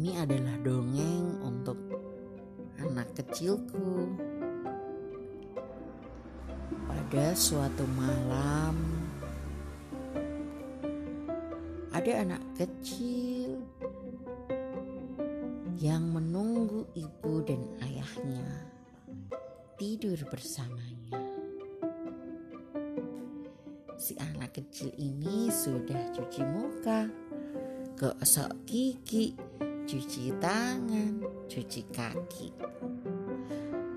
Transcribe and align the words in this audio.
ini 0.00 0.16
adalah 0.16 0.56
dongeng 0.64 1.44
untuk 1.44 1.76
anak 2.80 3.12
kecilku. 3.20 4.08
Pada 6.88 7.36
suatu 7.36 7.84
malam, 8.00 8.80
ada 11.92 12.12
anak 12.16 12.40
kecil 12.56 13.60
yang 15.76 16.08
menunggu 16.16 16.88
ibu 16.96 17.44
dan 17.44 17.60
ayahnya 17.84 18.72
tidur 19.76 20.16
bersamanya. 20.32 21.20
Si 24.00 24.16
anak 24.16 24.56
kecil 24.56 24.96
ini 24.96 25.52
sudah 25.52 26.08
cuci 26.16 26.40
muka, 26.48 27.04
gosok 28.00 28.64
gigi, 28.64 29.36
cuci 29.90 30.30
tangan, 30.38 31.18
cuci 31.50 31.82
kaki. 31.90 32.54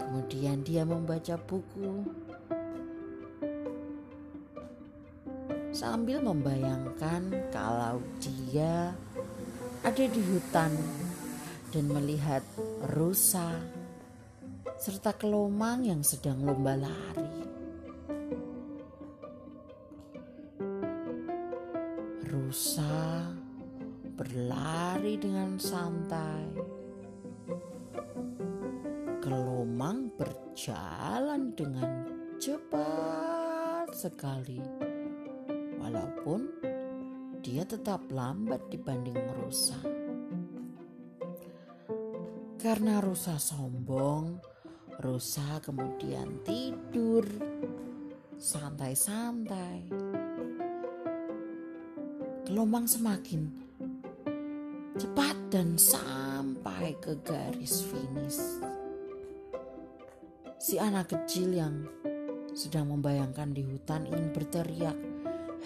Kemudian 0.02 0.66
dia 0.66 0.82
membaca 0.82 1.38
buku 1.38 2.02
sambil 5.70 6.18
membayangkan 6.26 7.30
kalau 7.54 8.02
dia 8.18 8.98
ada 9.86 10.06
di 10.10 10.22
hutan 10.34 10.74
dan 11.70 11.86
melihat 11.86 12.42
rusa 12.98 13.54
serta 14.82 15.14
kelomang 15.14 15.86
yang 15.86 16.02
sedang 16.02 16.42
lomba 16.42 16.74
lari. 16.74 17.38
Rusa 22.34 23.43
berlari 24.14 25.18
dengan 25.18 25.58
santai. 25.58 26.46
Kelomang 29.18 30.14
berjalan 30.14 31.58
dengan 31.58 32.06
cepat 32.38 33.90
sekali. 33.90 34.62
Walaupun 35.82 36.42
dia 37.42 37.66
tetap 37.66 38.06
lambat 38.14 38.70
dibanding 38.70 39.18
rusa. 39.42 39.82
Karena 42.62 43.04
rusa 43.04 43.36
sombong, 43.36 44.40
rusa 45.02 45.60
kemudian 45.60 46.40
tidur 46.46 47.28
santai-santai. 48.40 49.92
Gelombang 52.44 52.88
semakin 52.88 53.63
cepat 54.94 55.38
dan 55.50 55.74
sampai 55.74 56.94
ke 57.02 57.18
garis 57.26 57.82
finish. 57.82 58.62
Si 60.62 60.78
anak 60.78 61.12
kecil 61.12 61.50
yang 61.50 61.90
sedang 62.54 62.94
membayangkan 62.94 63.52
di 63.52 63.66
hutan 63.66 64.06
ingin 64.06 64.30
berteriak, 64.30 64.98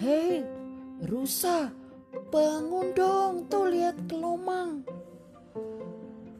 "Hei, 0.00 0.42
rusa, 1.04 1.68
bangun 2.32 2.96
dong, 2.96 3.46
tuh 3.52 3.68
lihat 3.68 4.00
kelomang." 4.08 4.82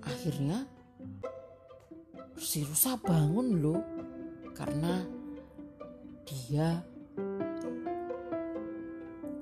Akhirnya 0.03 0.65
si 2.41 2.65
rusa 2.65 2.97
bangun 2.97 3.61
loh 3.61 3.85
karena 4.57 5.05
dia 6.25 6.83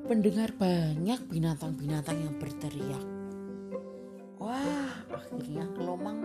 mendengar 0.06 0.50
banyak 0.54 1.18
binatang-binatang 1.30 2.18
yang 2.20 2.34
berteriak. 2.38 3.15
Wah, 4.46 5.02
akhirnya 5.10 5.66
kelomang 5.74 6.15